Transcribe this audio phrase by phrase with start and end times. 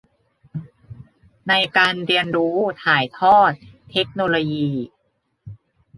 [1.49, 3.51] ในการเรียนรู้ถ่ายทอด
[3.91, 4.71] เทคโนโลยี